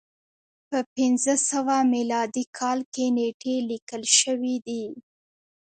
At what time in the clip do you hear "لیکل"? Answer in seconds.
3.69-4.03